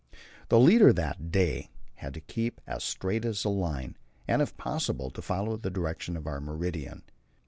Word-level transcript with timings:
The 0.49 0.57
leader 0.59 0.91
that 0.91 1.31
day 1.31 1.69
had 1.97 2.15
to 2.15 2.21
keep 2.21 2.59
as 2.65 2.83
straight 2.83 3.23
as 3.23 3.45
a 3.45 3.49
line, 3.49 3.97
and 4.27 4.41
if 4.41 4.57
possible 4.57 5.11
to 5.11 5.21
follow 5.21 5.57
the 5.57 5.69
direction 5.69 6.17
of 6.17 6.25
our 6.25 6.39
meridian. 6.41 7.03